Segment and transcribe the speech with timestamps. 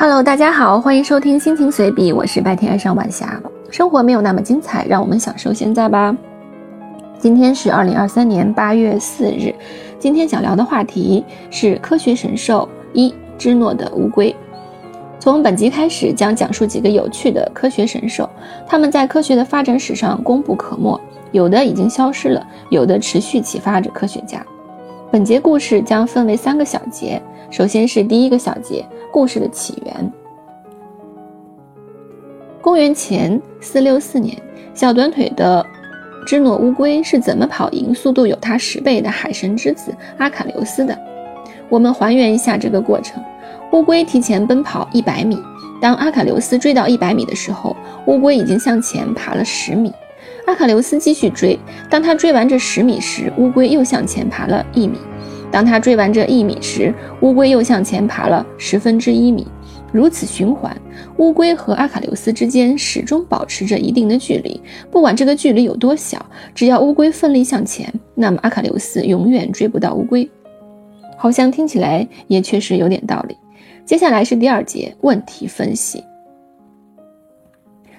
[0.00, 3.42] Hello，大家好，欢迎收听心情随笔，我是白天爱上晚霞。
[3.68, 6.16] 生活没有那么精彩，让我们享受现在吧。
[7.18, 9.52] 今天是二零二三年八月四日，
[9.98, 14.32] 今天想聊的话题是科学神兽一芝诺的乌龟。
[15.18, 18.30] 从本集开始，将讲述几个有趣的科学神兽，
[18.68, 20.96] 它们在科学的发展史上功不可没，
[21.32, 24.40] 有的已经消失了，有的持续启发着科学家。
[25.10, 28.84] 本节故事将分为三个小节，首先是第一个小节。
[29.10, 30.12] 故事的起源。
[32.60, 34.36] 公元前四六四年，
[34.74, 35.64] 小短腿的
[36.26, 40.96] 芝诺乌龟是怎么跑赢速度有它十倍的海神之子阿卡琉斯的？
[41.70, 43.24] 我们还原一下这个过程：
[43.72, 45.42] 乌龟提前奔跑一百米，
[45.80, 49.90] 当阿卡琉斯追到一百米的时候，乌龟已经向前爬了十米。
[50.48, 51.58] 阿卡琉斯继续追，
[51.90, 54.96] 当他追完这十米时，乌龟又向前爬了一米。
[55.50, 59.46] 当他追完这一米时，乌龟又向前爬了十分之一米，
[59.92, 60.74] 如此循环。
[61.18, 64.58] 乌龟和阿卡琉斯之间始终保持着一定的距离，
[64.90, 70.26] 不管这个距离有多小，只要乌龟奋力向前，那么阿卡琉斯永远追不到乌龟。
[71.18, 73.36] 好像听起来也确实有点道理。
[73.84, 76.02] 接下来是第二节问题分析。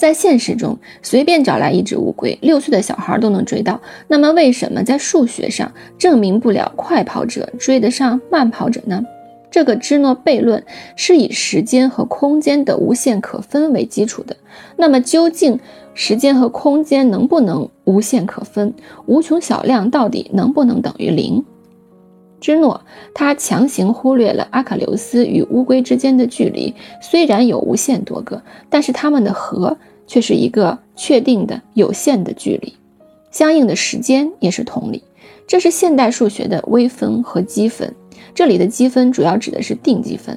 [0.00, 3.78] 在现实中，随便找来一只乌龟，六岁的小孩都能追到。
[4.08, 9.04] 那么，为什么在数学上证明不了快跑者追得上慢跑者呢？
[9.50, 10.64] 这个芝诺悖论
[10.96, 14.34] 是以时间和空间的无限可分为基础的。
[14.76, 15.60] 那么，究竟
[15.92, 18.72] 时间和空间能不能无限可分？
[19.04, 21.44] 无穷小量到底能不能等于零？
[22.40, 22.80] 芝诺
[23.14, 29.76] 他强行忽略了阿喀琉斯与乌龟之间的距离，虽然有无限多个，但是它们的和。
[30.12, 32.74] 却是一个确定的有限的距离，
[33.30, 35.04] 相应的时间也是同理。
[35.46, 37.94] 这是现代数学的微分和积分。
[38.34, 40.36] 这里的积分主要指的是定积分，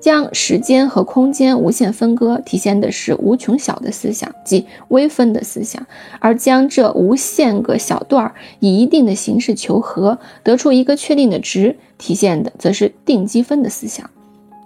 [0.00, 5.82] 将时间和空间无限分割，体现的是无穷小的思想，即微分的思想；
[6.18, 14.08] 而将这无限个小段儿以一定的形式求和，得出一个确定的值，体现的则是定积分的思想。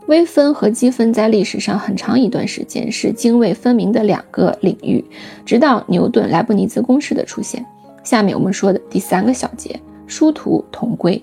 [0.06, 5.04] 微分和积分在历史上很长一段时间是泾渭分明的两个领域，
[5.44, 7.64] 直到牛顿莱布尼兹公式的出现。
[8.04, 11.20] 下面我们说的第三个小节：殊途同归。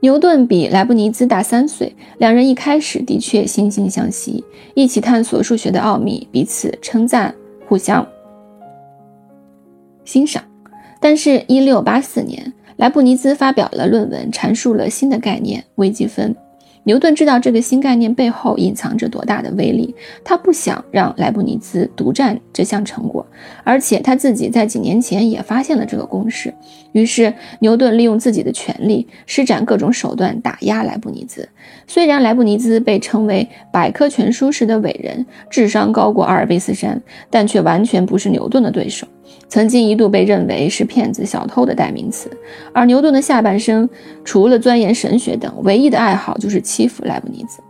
[0.00, 4.42] 牛顿比莱布尼兹大三岁，两人一开始的确惺惺相惜，
[4.74, 7.34] 一起探索数学的奥秘，彼此称赞，
[7.68, 8.06] 互相
[10.04, 10.42] 欣赏。
[10.98, 12.52] 但是，一六八四年。
[12.76, 16.34] 莱布尼兹发表了论文，阐述了新的概念微积分。
[16.84, 23.24] 牛顿知道这个新概念背后隐藏着多大的威力，他不想让莱布尼兹独占这项成果，
[23.64, 26.52] 而且他自己在几年前也发现了这个公式。
[26.92, 31.48] 于是，牛顿利用自己的权力，施展各种手段打压莱布尼兹。
[31.86, 39.06] 虽然莱布尼兹被称为百科全书式的伟人，智商高过阿尔卑斯山，但却完全不是牛顿的对手。
[39.48, 42.30] 曾经一度被认为是骗子、小偷的代名词，
[42.72, 43.88] 而牛顿的下半生
[44.24, 47.60] 除了钻研神学等，唯一的爱好就是欺负莱布尼兹。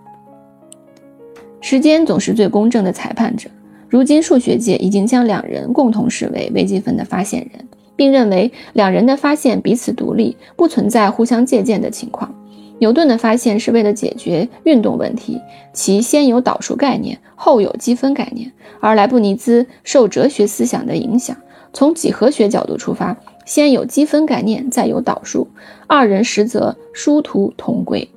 [1.63, 3.49] 时间总是最公正的裁判者，
[3.89, 7.67] 如今数学界已经将两人共同视为微积分的发现人，
[7.97, 12.35] 并认为两人的发现彼此独立，不存在互相借鉴的情况。
[12.79, 15.39] 牛顿的发现是为了解决运动问题，
[15.75, 18.49] 其先有导数概念，后有积分概念；
[18.81, 21.37] 而莱布尼兹受哲学思想的影响。
[21.73, 25.49] 从几何学角度出发，先有积分概念，再有导数，
[25.87, 28.09] 二人实则殊途同归。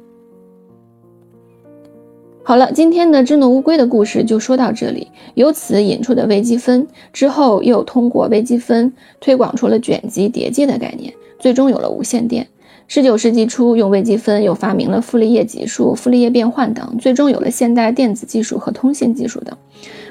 [2.45, 5.07] 好了，今天的智诺乌龟的故事就说到这里。
[5.35, 8.91] 由此引出的微积分之后，又通过微积分
[9.21, 12.45] 推广出了卷积叠积的概念，最终有了无线电。
[12.89, 19.57] 十九世纪初，用微积分又发明了傅立叶级数、傅立叶变换等，最终有了现代电子技术和通信技术等。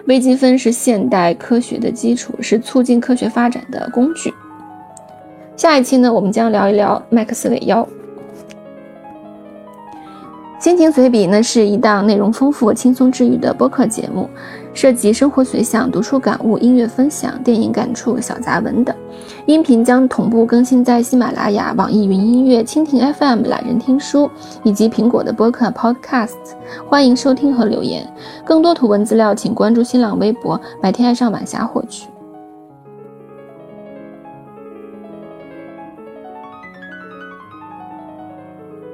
[0.06, 4.32] 微积分是现代科学的基础，是促进科学发展的工具。
[5.56, 7.86] 下一期呢，我们将聊一聊麦克斯韦妖。
[10.62, 14.30] 心情随笔呢是一档内容丰富、轻松治愈的播客节目，
[14.72, 18.94] 涉及生活随想、读书感悟、音乐分享、电影感触、小杂文等。
[19.46, 24.30] 音频将同步更新在喜马拉雅、网易云音乐、蜻蜓 FM、懒人听书
[24.62, 26.36] 以及苹果的播客 Podcast。
[26.88, 28.08] 欢迎收听和留言。
[28.44, 32.06] 更多图文资料，请关注新浪微博“白天爱上晚霞”获取。